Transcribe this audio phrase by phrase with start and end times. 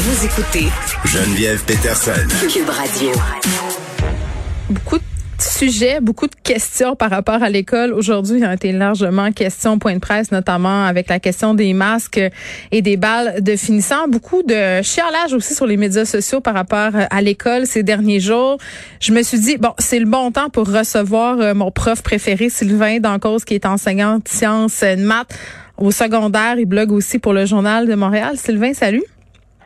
[0.00, 0.68] Vous écoutez
[1.06, 2.12] Geneviève Peterson.
[2.48, 3.10] Cube Radio.
[4.70, 5.02] Beaucoup de
[5.40, 7.92] sujets, beaucoup de questions par rapport à l'école.
[7.92, 12.20] Aujourd'hui, il a été largement question, point de presse, notamment avec la question des masques
[12.70, 14.06] et des balles de finissant.
[14.06, 18.58] Beaucoup de chialage aussi sur les médias sociaux par rapport à l'école ces derniers jours.
[19.00, 22.50] Je me suis dit, bon, c'est le bon temps pour recevoir euh, mon prof préféré,
[22.50, 25.36] Sylvain Dancause, qui est enseignant de sciences de maths
[25.76, 26.54] au secondaire.
[26.56, 28.36] Il blogue aussi pour le Journal de Montréal.
[28.36, 29.02] Sylvain, salut.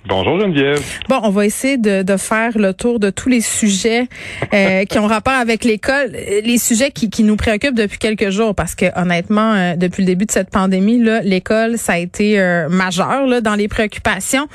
[0.05, 0.81] Bonjour Geneviève.
[1.09, 4.09] Bon, on va essayer de, de faire le tour de tous les sujets
[4.53, 8.55] euh, qui ont rapport avec l'école, les sujets qui, qui nous préoccupent depuis quelques jours,
[8.55, 12.41] parce que honnêtement, euh, depuis le début de cette pandémie, là, l'école, ça a été
[12.41, 14.49] euh, majeur là, dans les préoccupations.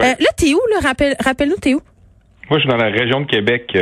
[0.00, 0.60] là, t'es où?
[0.72, 0.80] Là?
[0.82, 1.80] Rappelle, rappelle-nous, t'es où?
[2.48, 3.76] Moi, je suis dans la région de Québec,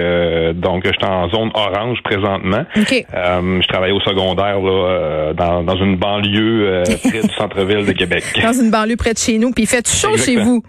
[0.58, 2.64] donc je suis en zone orange présentement.
[2.74, 8.24] je travaille au secondaire là, dans, dans une banlieue près du centre-ville de Québec.
[8.42, 10.62] Dans une banlieue près de chez nous, puis il fait chaud chez vous.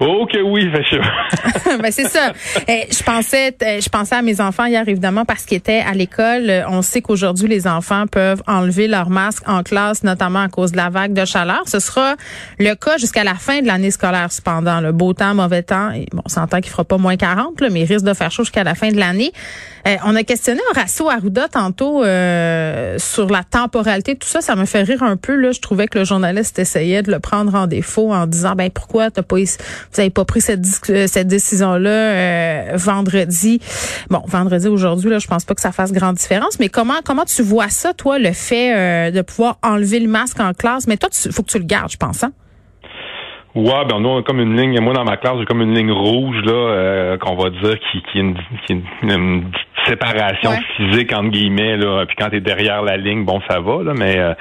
[0.00, 2.32] Oh que oui, fait ben c'est ça.
[2.68, 5.92] Eh, je pensais, eh, je pensais à mes enfants hier évidemment parce qu'ils étaient à
[5.92, 6.64] l'école.
[6.68, 10.76] On sait qu'aujourd'hui les enfants peuvent enlever leur masque en classe, notamment à cause de
[10.76, 11.62] la vague de chaleur.
[11.66, 12.14] Ce sera
[12.60, 14.30] le cas jusqu'à la fin de l'année scolaire.
[14.30, 15.90] Cependant, le beau temps, mauvais temps.
[16.12, 18.44] bon, on s'entend qu'il fera pas moins 40, là, mais il risque de faire chaud
[18.44, 19.32] jusqu'à la fin de l'année.
[19.84, 24.16] Eh, on a questionné Horacio Arruda tantôt euh, sur la temporalité.
[24.16, 25.34] Tout ça, ça me fait rire un peu.
[25.34, 28.70] Là, je trouvais que le journaliste essayait de le prendre en défaut en disant, ben
[28.70, 29.38] pourquoi t'as pas
[29.92, 33.60] vous n'avez pas pris cette, euh, cette décision-là euh, vendredi.
[34.10, 36.58] Bon, vendredi aujourd'hui, là, je pense pas que ça fasse grande différence.
[36.60, 40.40] Mais comment comment tu vois ça, toi, le fait euh, de pouvoir enlever le masque
[40.40, 40.86] en classe?
[40.86, 42.22] Mais toi, il faut que tu le gardes, je pense.
[42.24, 42.32] Hein?
[43.54, 44.78] Ouais, ben nous on a comme une ligne.
[44.78, 48.18] Moi dans ma classe j'ai comme une ligne rouge là qu'on va dire qui, qui
[48.18, 48.36] est une,
[48.66, 49.50] qui est une
[49.88, 52.04] séparation physique entre guillemets là.
[52.06, 54.34] Puis quand tu es derrière la ligne bon ça va là mais euh,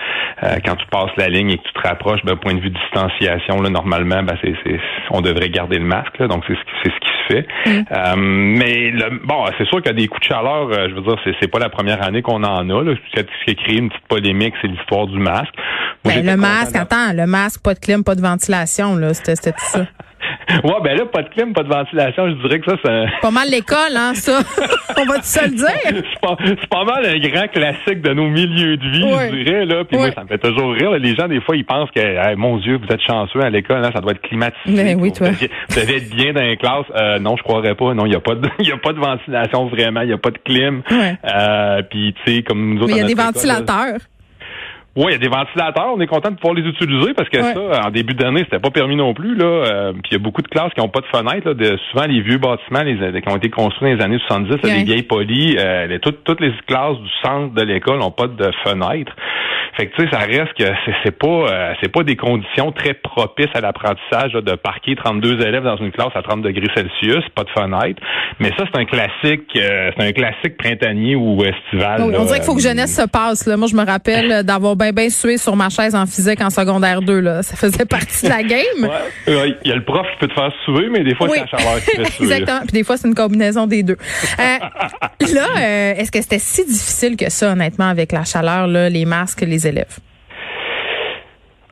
[0.44, 2.70] euh, quand tu passes la ligne et que tu te rapproches d'un point de vue
[2.70, 4.54] de distanciation là normalement ben c'est
[5.12, 7.48] on devrait garder le masque là, donc c'est ce qui c'est ce qui se fait.
[7.66, 7.86] Mm.
[7.92, 11.02] euh, mais le, bon c'est sûr qu'il y a des coups de chaleur je veux
[11.02, 12.94] dire c'est c'est pas la première année qu'on en a là.
[13.16, 15.54] Ce qui a créé une petite polémique c'est l'histoire du masque.
[16.04, 19.14] Ben, le masque attends le masque pas de clim pas de ventilation là.
[19.14, 19.86] C'était tout ça
[20.64, 23.22] Ouais, ben là, pas de clim, pas de ventilation, je dirais que ça, c'est...
[23.22, 24.40] Pas mal l'école, hein, ça.
[24.98, 25.68] On va ça le dire?
[25.84, 26.38] C'est pas,
[26.70, 29.84] pas, mal un grand classique de nos milieux de vie, je dirais, là.
[29.84, 30.92] Puis moi, ça me fait toujours rire.
[30.92, 33.92] Les gens, des fois, ils pensent que, mon Dieu, vous êtes chanceux à l'école, hein,
[33.94, 34.58] ça doit être climatisé.
[34.68, 35.30] Mais ben oui, toi.
[35.30, 36.86] Vous devez être bien dans les classes.
[36.96, 37.94] Euh, non, je croirais pas.
[37.94, 40.02] Non, il n'y a pas de, y a pas de ventilation vraiment.
[40.02, 40.82] Il n'y a pas de clim.
[40.92, 42.88] Euh, puis, tu sais, comme nous autres.
[42.88, 44.00] Mais il y a des ventilateurs.
[44.98, 45.94] Oui, il y a des ventilateurs.
[45.96, 48.72] On est content de pouvoir les utiliser parce que ça, en début d'année, c'était pas
[48.72, 49.36] permis non plus.
[49.36, 49.46] Là.
[49.46, 51.48] Euh, puis il y a beaucoup de classes qui n'ont pas de fenêtres.
[51.48, 54.58] Là, de, souvent, les vieux bâtiments les, qui ont été construits dans les années 70,
[54.64, 58.26] les vieilles polies, euh, les, toutes, toutes les classes du centre de l'école n'ont pas
[58.26, 59.14] de fenêtres.
[59.78, 60.64] Fait que tu sais, ça reste que
[61.04, 65.64] c'est pas euh, c'est pas des conditions très propices à l'apprentissage de parquer 32 élèves
[65.64, 68.02] dans une classe à 30 degrés Celsius, pas de fenêtre.
[68.40, 72.02] Mais ça, c'est un classique euh, c'est un classique printanier ou estival.
[72.02, 73.46] on dirait qu'il faut que jeunesse se passe.
[73.46, 73.56] Là.
[73.56, 77.02] Moi, je me rappelle d'avoir bien bien sué sur ma chaise en physique en secondaire
[77.02, 77.20] 2.
[77.20, 77.44] Là.
[77.44, 78.62] Ça faisait partie de la game.
[78.82, 79.56] Ouais.
[79.64, 81.48] Il y a le prof qui peut te faire suer, mais des fois, c'est la
[81.48, 82.24] chaleur qui fait suer.
[82.26, 82.60] Exactement.
[82.62, 83.98] Puis des fois, c'est une combinaison des deux.
[84.40, 84.58] Euh,
[85.34, 89.42] là, est-ce que c'était si difficile que ça, honnêtement, avec la chaleur, là, les masques,
[89.42, 90.00] les élèves?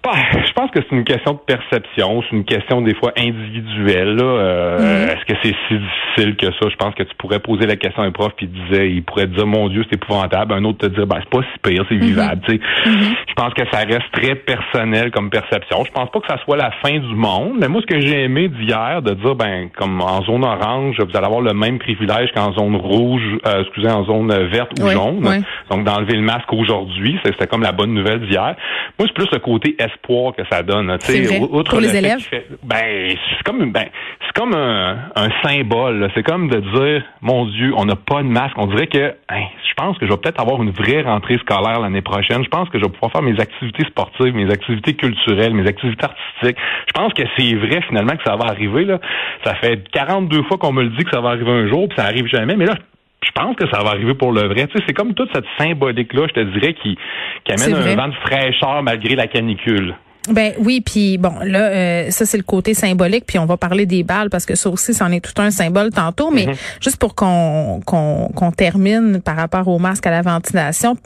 [0.05, 0.11] Bah,
[0.45, 4.19] je pense que c'est une question de perception, c'est une question des fois individuelle.
[4.21, 5.11] Euh, mm-hmm.
[5.11, 6.69] Est-ce que c'est si difficile que ça?
[6.69, 9.03] Je pense que tu pourrais poser la question à un prof puis il disait, il
[9.03, 10.53] pourrait te dire mon Dieu, c'est épouvantable.
[10.53, 11.99] Un autre te dire ben c'est pas si pire, c'est mm-hmm.
[11.99, 12.41] vivable.
[12.47, 13.15] Mm-hmm.
[13.29, 15.83] Je pense que ça reste très personnel comme perception.
[15.85, 18.25] Je pense pas que ça soit la fin du monde, mais moi ce que j'ai
[18.25, 22.29] aimé d'hier, de dire ben comme en zone orange, vous allez avoir le même privilège
[22.35, 25.43] qu'en zone rouge, euh, excusez, en zone verte ou jaune.
[25.71, 28.55] Donc d'enlever le masque aujourd'hui, c'était comme la bonne nouvelle d'hier.
[28.99, 29.75] Moi, c'est plus le côté
[30.35, 30.87] que ça donne.
[30.87, 31.39] Vrai.
[31.39, 32.19] Outre Pour les élèves?
[32.63, 33.85] ben, c'est comme, ben,
[34.25, 36.09] c'est comme un, un symbole.
[36.15, 38.55] C'est comme de dire, mon Dieu, on n'a pas de masque.
[38.57, 41.79] On dirait que, hein, je pense que je vais peut-être avoir une vraie rentrée scolaire
[41.79, 42.43] l'année prochaine.
[42.43, 46.05] Je pense que je vais pouvoir faire mes activités sportives, mes activités culturelles, mes activités
[46.05, 46.57] artistiques.
[46.87, 48.85] Je pense que c'est vrai finalement que ça va arriver.
[48.85, 48.99] Là.
[49.43, 51.97] Ça fait 42 fois qu'on me le dit que ça va arriver un jour, puis
[51.97, 52.55] ça arrive jamais.
[52.55, 52.75] Mais là,
[53.25, 54.67] je pense que ça va arriver pour le vrai.
[54.67, 56.97] Tu sais, c'est comme toute cette symbolique-là, je te dirais, qui,
[57.43, 59.95] qui amène un vent de fraîcheur malgré la canicule.
[60.29, 63.85] Ben oui, puis bon, là, euh, ça c'est le côté symbolique, puis on va parler
[63.85, 66.81] des balles parce que ça aussi, c'en est tout un symbole tantôt, mais mm-hmm.
[66.81, 70.97] juste pour qu'on qu'on termine par rapport au masque à la ventilation,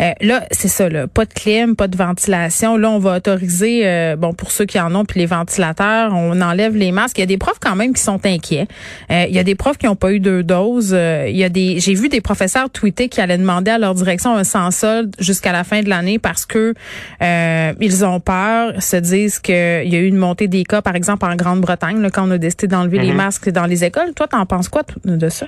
[0.00, 2.76] euh, là, c'est ça, là, pas de clim, pas de ventilation.
[2.76, 6.40] Là, on va autoriser, euh, bon, pour ceux qui en ont, puis les ventilateurs, on
[6.40, 7.18] enlève les masques.
[7.18, 8.66] Il y a des profs quand même qui sont inquiets.
[9.10, 10.96] il y a des profs qui n'ont pas eu deux doses.
[11.28, 14.34] il y a des, j'ai vu des professeurs tweeter qui allaient demander à leur direction
[14.34, 16.74] un sans solde jusqu'à la fin de l'année parce que
[17.20, 21.26] ils ont peur se disent qu'il y a eu une montée des cas, par exemple
[21.26, 23.16] en Grande-Bretagne, quand on a décidé d'enlever les mhm.
[23.16, 24.14] masques dans les écoles.
[24.16, 25.46] Toi, t'en penses quoi de ça?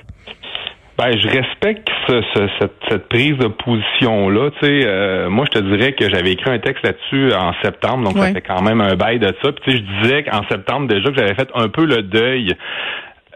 [0.97, 1.87] Ben, je respecte
[2.33, 4.49] cette, prise de position-là.
[4.59, 8.05] Tu sais, euh, moi, je te dirais que j'avais écrit un texte là-dessus en septembre,
[8.05, 9.51] donc ça fait quand même un bail de ça.
[9.51, 12.55] Puis, tu sais, je disais qu'en septembre déjà que j'avais fait un peu le deuil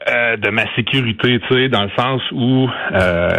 [0.10, 3.30] euh, de ma sécurité, tu sais, dans le sens où euh,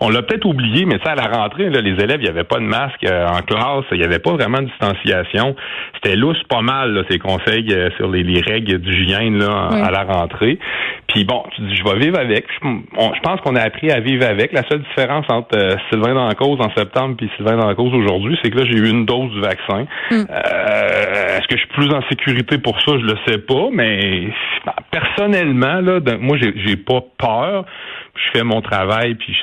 [0.00, 2.44] on l'a peut-être oublié, mais ça à la rentrée, là, les élèves, il n'y avait
[2.44, 5.54] pas de masque euh, en classe, il n'y avait pas vraiment de distanciation.
[5.94, 10.04] C'était lousse pas mal, là, ces conseils euh, sur les, règles d'hygiène là, à la
[10.04, 10.58] rentrée.
[11.08, 12.46] Puis bon, tu dis, je vais vivre avec.
[12.62, 14.52] Je, pense qu'on a appris à vivre avec.
[14.52, 17.74] La seule différence entre euh, Sylvain dans la cause en septembre puis Sylvain dans la
[17.74, 19.86] cause aujourd'hui, c'est que là, j'ai eu une dose du vaccin.
[20.10, 20.24] Mm.
[20.30, 22.92] Est-ce que je suis plus en sécurité pour ça?
[22.92, 24.28] Je le sais pas, mais
[24.90, 27.66] personnellement, là, moi, j'ai pas peur
[28.14, 29.36] je fais mon travail, puis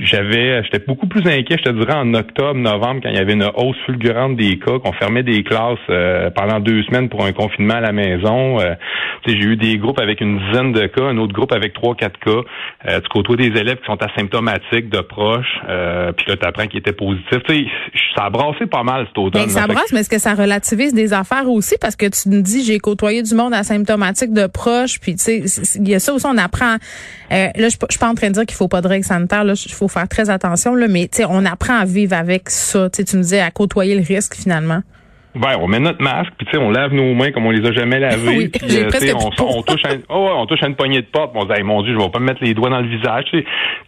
[0.00, 3.32] j'avais, j'étais beaucoup plus inquiet, je te dirais, en octobre, novembre, quand il y avait
[3.32, 7.32] une hausse fulgurante des cas, qu'on fermait des classes euh, pendant deux semaines pour un
[7.32, 8.60] confinement à la maison.
[8.60, 8.74] Euh,
[9.26, 12.18] j'ai eu des groupes avec une dizaine de cas, un autre groupe avec trois, quatre
[12.20, 12.40] cas.
[12.88, 16.66] Euh, tu côtoies des élèves qui sont asymptomatiques, de proches, euh, puis là, tu apprends
[16.66, 17.42] qu'ils étaient positifs.
[17.48, 17.66] Tu sais,
[18.16, 19.42] ça a brassé pas mal cet automne.
[19.42, 21.76] Ben, ça brasse, mais est-ce que ça relativise des affaires aussi?
[21.80, 25.78] Parce que tu me dis, j'ai côtoyé du monde asymptomatique de proches, puis tu sais,
[25.78, 26.76] il y a ça aussi, on apprend...
[27.30, 29.04] Euh, là, je, je suis pas en train de dire qu'il faut pas de règles
[29.04, 29.44] sanitaires.
[29.44, 30.74] Là, il faut faire très attention.
[30.74, 32.88] Là, mais on apprend à vivre avec ça.
[32.90, 34.82] tu me disais à côtoyer le risque finalement.
[35.34, 37.66] Ben, on met notre masque, puis tu sais, on lave nos mains comme on les
[37.66, 38.36] a jamais lavées.
[38.36, 41.32] oui, puis, euh, on, on, touche un, oh, on touche à une poignée de porte.
[41.34, 43.24] On dit, mon Dieu, je vais pas me mettre les doigts dans le visage.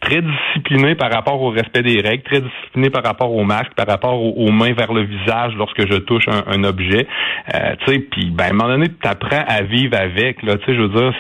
[0.00, 3.86] très discipliné par rapport au respect des règles, très discipliné par rapport au masque, par
[3.86, 7.06] rapport aux, mains vers le visage lorsque je touche un, objet.
[7.54, 10.42] Euh, tu sais, puis ben, à un moment donné, tu apprends à vivre avec.
[10.42, 11.14] Là, tu sais, je veux dire,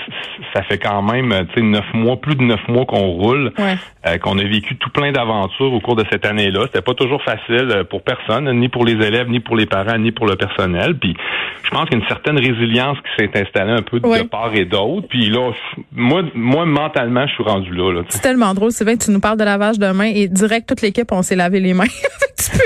[0.54, 4.18] ça fait quand même, tu sais, neuf mois, plus de neuf mois qu'on roule, euh,
[4.18, 6.66] qu'on a vécu tout plein d'aventures au cours de cette année-là.
[6.66, 9.98] C'était pas toujours facile euh, pour personne, ni pour les élèves, ni pour les parents,
[9.98, 10.98] ni pour le personnel.
[10.98, 11.14] Puis
[11.62, 14.54] je pense qu'il y a une certaine résilience qui s'est installée un peu de part
[14.54, 15.06] et d'autre.
[15.08, 15.52] Puis là,
[15.92, 17.92] moi, moi mentalement, je suis rendu là.
[17.92, 20.28] là c'est tellement drôle, c'est vrai que tu nous parles de lavage de mains et
[20.28, 21.84] direct toute l'équipe, on s'est lavé les mains.
[22.38, 22.58] tu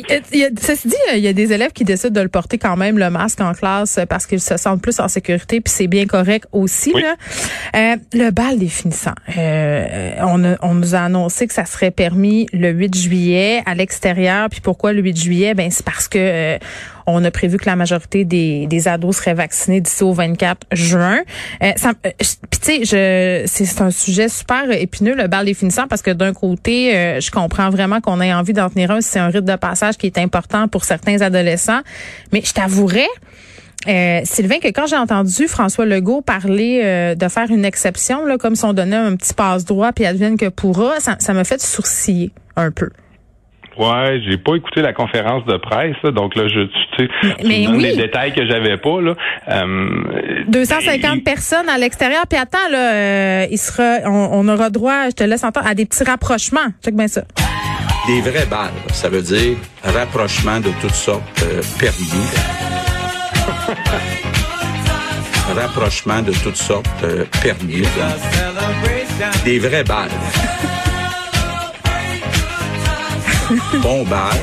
[0.00, 2.28] peux euh, y a, ceci dit, il y a des élèves qui décident de le
[2.28, 5.72] porter quand même le masque en classe parce qu'ils se sentent plus en sécurité, puis
[5.72, 6.92] c'est bien correct aussi.
[6.92, 7.16] Là.
[7.74, 12.46] Euh, le bal des finissants, euh, on, on nous a annoncé que ça serait permis
[12.52, 14.48] le 8 juillet à l'extérieur.
[14.50, 15.54] Puis pourquoi le 8 juillet?
[15.54, 16.58] Ben c'est parce que euh,
[17.06, 21.20] on a prévu que la majorité des, des ados seraient vaccinés d'ici au 24 juin.
[21.62, 22.10] Euh, euh,
[22.62, 26.96] tu sais, c'est un sujet super épineux le bal des finissants parce que d'un côté,
[26.96, 29.00] euh, je comprends vraiment qu'on ait envie d'en tenir un.
[29.00, 31.80] C'est un rite de passage qui est important pour certains adolescents,
[32.32, 33.08] mais je t'avouerais.
[33.88, 38.54] Euh, Sylvain, que quand j'ai entendu François Legault parler de faire une exception, là, comme
[38.54, 42.70] si on donnait un petit passe-droit puis advienne que pourra, ça, me fait sourciller un
[42.70, 42.90] peu.
[43.78, 46.60] Ouais, j'ai pas écouté la conférence de presse, donc là, je,
[46.96, 47.08] tu sais,
[47.44, 49.14] mais, les détails que j'avais pas là.
[50.46, 55.14] 250 euh, personnes à l'extérieur, puis attends là, euh, il sera, on, aura droit, je
[55.14, 56.68] te laisse entendre, à des petits rapprochements.
[56.84, 57.22] Check bien ça.
[58.06, 62.28] Des vraies balles, ça veut dire rapprochement de toutes sortes euh, permis.
[65.56, 66.88] rapprochement de toutes sortes
[67.42, 67.82] permis.
[69.44, 70.10] Des vraies balles.
[73.82, 74.38] bon bal.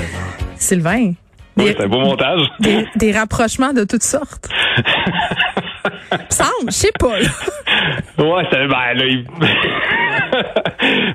[0.56, 1.14] Sylvain.
[1.58, 2.42] Oui, c'est un beau montage.
[2.96, 4.50] Des, rapprochements de toutes sortes.
[6.30, 7.08] semble, je sais pas.
[7.08, 9.06] ouais, c'est ben là,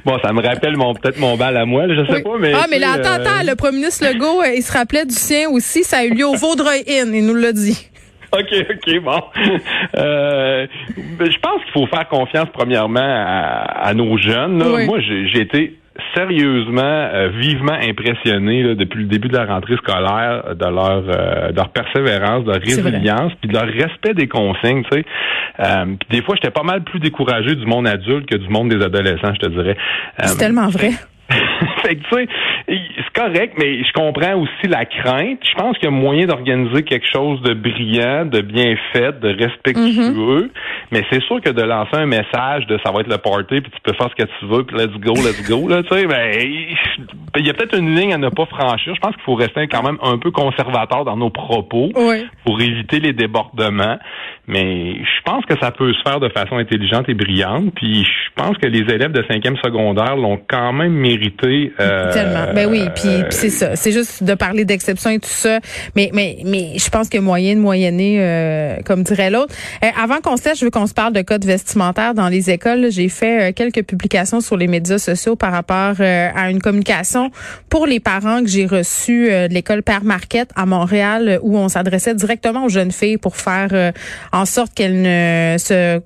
[0.05, 2.53] bon, ça me rappelle mon peut-être mon bal à moi, je sais pas, mais.
[2.55, 5.15] Ah, mais là, attends, attends, euh, le premier ministre Legault, euh, il se rappelait du
[5.15, 7.91] sien aussi, ça a eu lieu au Vaudreuil Inn, il nous l'a dit.
[8.33, 9.23] OK, OK, bon.
[9.97, 10.67] Euh,
[11.19, 14.57] ben, je pense qu'il faut faire confiance premièrement à, nos jeunes.
[14.87, 15.79] Moi, j'ai été
[16.15, 21.57] sérieusement, euh, vivement impressionné depuis le début de la rentrée scolaire de leur, euh, de
[21.57, 24.83] leur persévérance, de leur résilience, puis de leur respect des consignes.
[24.91, 25.05] Tu sais.
[25.61, 28.85] Euh, des fois, j'étais pas mal plus découragé du monde adulte que du monde des
[28.85, 29.77] adolescents, je te dirais.
[30.19, 30.91] C'est tellement vrai.
[31.83, 32.29] fait que, tu sais,
[32.69, 35.39] c'est correct, mais je comprends aussi la crainte.
[35.43, 39.29] Je pense qu'il y a moyen d'organiser quelque chose de brillant, de bien fait, de
[39.29, 40.51] respectueux.
[40.91, 43.71] Mais c'est sûr que de lancer un message de ça va être le party, puis
[43.71, 46.07] tu peux faire ce que tu veux, puis let's go, let's go, là, tu sais,
[46.07, 46.31] ben,
[47.37, 48.95] il y a peut-être une ligne à ne pas franchir.
[48.95, 51.91] Je pense qu'il faut rester quand même un peu conservateur dans nos propos
[52.45, 53.99] pour éviter les débordements.
[54.47, 57.73] Mais je pense que ça peut se faire de façon intelligente et brillante.
[57.75, 61.73] Puis je pense que les élèves de cinquième secondaire l'ont quand même mérité mérité.
[61.81, 62.53] Euh, Tellement.
[62.55, 63.77] Ben oui, puis, c'est ça.
[63.77, 65.61] C'est juste de parler d'exception et tout ça.
[65.97, 69.55] Mais mais mais je pense que moyen de moyenner, euh, comme dirait l'autre.
[69.85, 72.51] Euh, avant qu'on se laisse, je veux qu'on se parle de code vestimentaire dans les
[72.51, 72.91] écoles.
[72.91, 77.31] J'ai fait quelques publications sur les médias sociaux par rapport à une communication
[77.69, 82.15] pour les parents que j'ai reçue de l'école Père Marquette à Montréal, où on s'adressait
[82.15, 83.93] directement aux jeunes filles pour faire
[84.33, 86.01] en sorte qu'elles ne se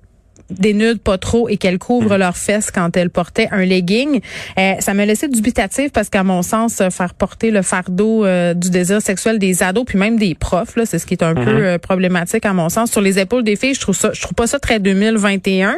[0.51, 2.21] dénudent pas trop et qu'elles couvrent mm.
[2.21, 4.21] leurs fesses quand elles portaient un legging.
[4.59, 8.71] Euh, ça me laissait dubitatif parce qu'à mon sens, faire porter le fardeau euh, du
[8.71, 11.43] désir sexuel des ados puis même des profs, là, c'est ce qui est un peu
[11.43, 11.63] mm-hmm.
[11.63, 13.75] euh, problématique à mon sens sur les épaules des filles.
[13.75, 15.77] Je trouve ça, je trouve pas ça très 2021.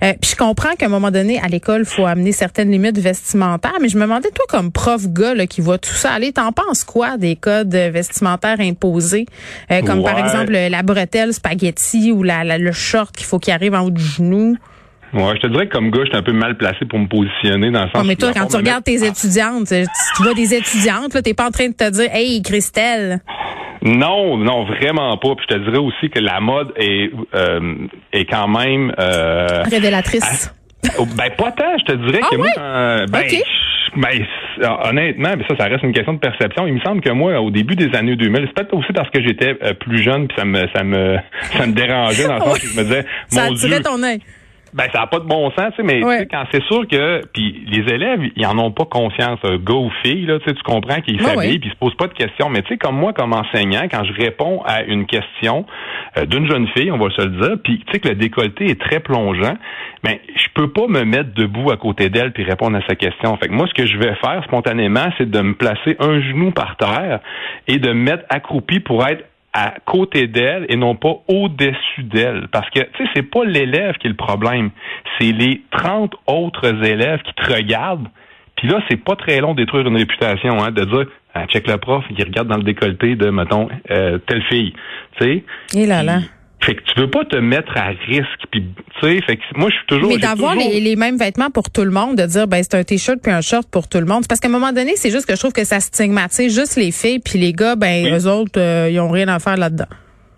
[0.00, 3.88] puis je comprends qu'à un moment donné à l'école, faut amener certaines limites vestimentaires, mais
[3.88, 6.84] je me demandais toi comme prof gars là, qui voit tout ça aller, t'en penses
[6.84, 9.26] quoi des codes vestimentaires imposés,
[9.86, 13.82] comme par exemple la bretelle spaghetti ou la, le short qu'il faut qu'il arrive en
[13.82, 14.56] haut genoux.
[15.12, 17.06] Ouais, je te dirais que comme gars, je suis un peu mal placé pour me
[17.06, 18.00] positionner dans le sens.
[18.00, 21.48] Oh, mais toi, quand tu regardes tes étudiantes, tu vois des étudiantes, là, t'es pas
[21.48, 23.20] en train de te dire, hey, Christelle.
[23.82, 25.34] Non, non, vraiment pas.
[25.34, 27.74] Puis je te dirais aussi que la mode est euh,
[28.12, 30.54] est quand même euh, révélatrice.
[30.98, 33.24] Oh, ben pas tant, je te dirais ah que moi, euh, ben,
[33.96, 34.24] ben
[34.84, 36.66] honnêtement, mais ça, ça reste une question de perception.
[36.66, 39.22] Il me semble que moi, au début des années 2000, c'est peut-être aussi parce que
[39.22, 41.18] j'étais euh, plus jeune, puis ça me, ça me,
[41.56, 44.20] ça me dérangeait dans le sens où je me disais, ça mon Dieu, ton œil.
[44.74, 46.00] Ben, ça n'a pas de bon sens, mais
[46.30, 49.90] quand c'est sûr que, puis les élèves, ils en ont pas conscience, un gars ou
[50.02, 52.48] fille, là, tu comprends qu'ils s'habillent, puis ils se posent pas de questions.
[52.48, 55.66] Mais tu sais, comme moi, comme enseignant, quand je réponds à une question
[56.16, 58.70] euh, d'une jeune fille, on va se le dire, puis tu sais que le décolleté
[58.70, 59.56] est très plongeant,
[60.04, 62.94] mais ben, je peux pas me mettre debout à côté d'elle puis répondre à sa
[62.94, 63.36] question.
[63.36, 66.50] Fait que moi, ce que je vais faire spontanément, c'est de me placer un genou
[66.50, 67.20] par terre
[67.68, 72.48] et de me mettre accroupi pour être à côté d'elle et non pas au-dessus d'elle.
[72.50, 74.70] Parce que, tu sais, c'est pas l'élève qui est le problème.
[75.18, 78.08] C'est les 30 autres élèves qui te regardent.
[78.56, 81.66] Puis là, c'est pas très long de détruire une réputation, hein, de dire, ah, check
[81.66, 84.72] le prof, il regarde dans le décolleté de, mettons, euh, telle fille.
[85.18, 85.44] Tu sais?
[85.76, 86.20] Et là là.
[86.64, 88.46] Fait que tu veux pas te mettre à risque.
[88.50, 90.10] Puis, tu sais, fait que moi, je suis toujours.
[90.10, 92.84] Mais d'avoir les, les, mêmes vêtements pour tout le monde, de dire, ben, c'est un
[92.84, 94.26] t-shirt puis un short pour tout le monde.
[94.28, 96.92] Parce qu'à un moment donné, c'est juste que je trouve que ça stigmatise juste les
[96.92, 99.88] filles, puis les gars, ben, eux autres, euh, ils ont rien à faire là-dedans.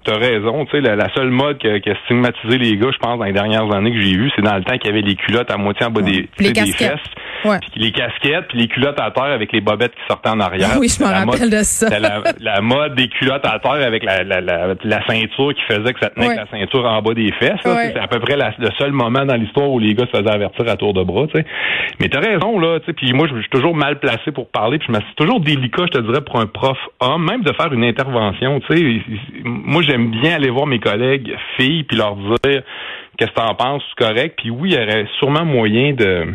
[0.04, 3.24] T'as raison, tu sais, la, seule mode qui a, stigmatisé les gars, je pense, dans
[3.24, 5.50] les dernières années que j'ai vu, c'est dans le temps qu'il y avait les culottes
[5.50, 7.00] à moitié en bas des, des fesses.
[7.44, 7.58] Ouais.
[7.76, 10.70] les casquettes, puis les culottes à terre avec les bobettes qui sortaient en arrière.
[10.78, 11.88] Oui, je me rappelle de ça.
[11.98, 16.00] La, la, mode des culottes à terre avec la, la, la, ceinture qui faisait que
[16.00, 17.60] ça tenait avec la ceinture en bas des fesses.
[17.62, 20.68] C'est à peu près le seul moment dans l'histoire où les gars se faisaient avertir
[20.68, 21.26] à tour de bras.
[21.34, 21.44] sais.
[22.00, 22.78] Mais t'as raison, là.
[22.96, 24.78] Puis moi, je suis toujours mal placé pour parler.
[24.78, 27.84] Puis c'est toujours délicat, je te dirais, pour un prof homme, même de faire une
[27.84, 28.60] intervention.
[28.68, 29.02] sais.
[29.44, 32.62] Moi, j'aime bien aller voir mes collègues filles puis leur dire
[33.18, 34.34] qu'est-ce que t'en penses, c'est correct.
[34.38, 36.26] Puis oui, il y aurait sûrement moyen de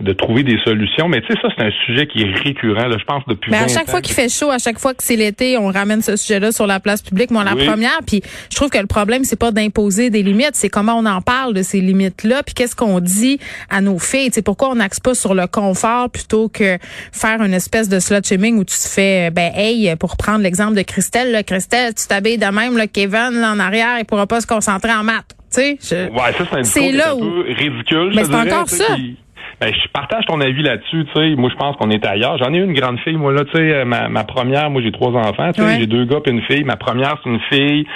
[0.00, 1.08] de trouver des solutions.
[1.08, 3.58] Mais tu sais, ça, c'est un sujet qui est récurrent, là, je pense, depuis Mais
[3.58, 6.16] à chaque fois qu'il fait chaud, à chaque fois que c'est l'été, on ramène ce
[6.16, 7.30] sujet-là sur la place publique.
[7.30, 10.68] Moi, la première, puis je trouve que le problème, c'est pas d'imposer des limites, c'est
[10.68, 13.38] comment on en parle de ces limites-là, puis qu'est-ce qu'on dit
[13.70, 14.28] à nos filles.
[14.28, 16.78] Tu sais, pourquoi on n'axe pas sur le confort plutôt que
[17.12, 20.82] faire une espèce de slut-shaming où tu te fais, ben, hey, pour prendre l'exemple de
[20.82, 24.40] Christelle, là, Christelle, tu t'habilles de même, là, Kevin, là, en arrière, il pourra pas
[24.40, 25.36] se concentrer en maths.
[25.52, 26.10] Tu sais, je...
[26.10, 28.12] Ouais, ça, c'est là un peu ridicule.
[28.14, 28.96] Mais c'est encore ça.
[29.58, 31.06] Ben, je partage ton avis là-dessus.
[31.06, 32.36] Tu sais, moi, je pense qu'on est ailleurs.
[32.36, 33.44] J'en ai une grande fille, moi là.
[33.44, 35.50] Tu sais, euh, ma, ma première, moi, j'ai trois enfants.
[35.52, 36.62] Tu sais, j'ai deux gars et une fille.
[36.64, 37.86] Ma première, c'est une fille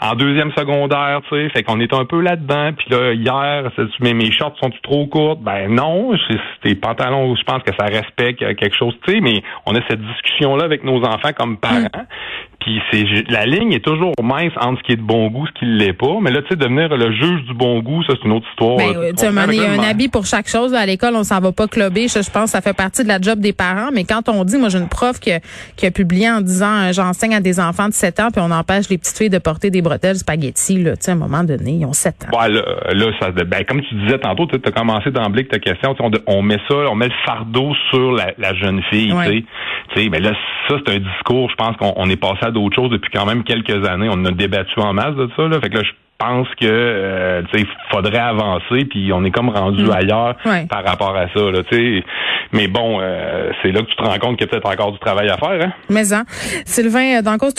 [0.00, 1.20] en deuxième secondaire.
[1.28, 2.72] Tu sais, fait qu'on est un peu là-dedans.
[2.76, 5.40] Puis là, hier, mais mes shorts sont trop courtes?
[5.40, 6.12] Ben non,
[6.62, 7.34] tes pantalons.
[7.36, 8.94] Je pense que ça respecte quelque chose.
[9.06, 11.80] Tu sais, mais on a cette discussion là avec nos enfants comme parents.
[11.80, 12.06] Mm.
[12.60, 15.52] Puis c'est la ligne est toujours mince entre ce qui est de bon goût, ce
[15.52, 16.18] qui l'est pas.
[16.20, 18.76] Mais là, tu sais, devenir le juge du bon goût, ça c'est une autre histoire.
[18.76, 20.74] Ben, tu il y a un habit pour chaque chose.
[20.74, 22.08] à l'école, on s'en va pas clubber.
[22.08, 23.90] Je, je pense que ça fait partie de la job des parents.
[23.92, 25.30] Mais quand on dit, moi j'ai une prof qui,
[25.76, 28.50] qui a publié en disant, euh, j'enseigne à des enfants de 7 ans, puis on
[28.50, 30.82] empêche les petites filles de porter des bretelles spaghetti.
[30.82, 32.38] Là, tu sais, à un moment donné, ils ont 7 ans.
[32.38, 32.62] Ouais, là,
[32.92, 35.94] là ça, ben, comme tu disais tantôt, tu as commencé d'emblée avec ta question.
[36.00, 39.14] On, on, met ça, on met le fardeau sur la, la jeune fille.
[39.94, 40.32] Tu sais, mais là,
[40.68, 41.50] ça c'est un discours.
[41.50, 44.08] Je pense qu'on est passé à d'autres choses depuis quand même quelques années.
[44.10, 45.42] On a débattu en masse de ça.
[45.48, 45.60] Là.
[45.60, 49.84] Fait que là, je pense que euh, il faudrait avancer, puis on est comme rendu
[49.84, 49.90] mm.
[49.92, 50.36] ailleurs
[50.68, 51.40] par rapport à ça.
[51.40, 51.62] Là,
[52.52, 54.92] mais bon, euh, c'est là que tu te rends compte qu'il y a peut-être encore
[54.92, 55.66] du travail à faire.
[55.66, 55.72] Hein?
[55.90, 56.24] Mais hein,
[56.64, 57.54] Sylvain, dans cause